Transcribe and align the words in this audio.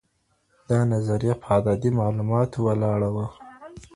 دا 0.69 0.79
نظریه 0.93 1.33
په 1.41 1.47
عددي 1.57 1.91
معلوماتو 1.99 2.57
ولاړه 2.65 3.09
وه. 3.15 3.27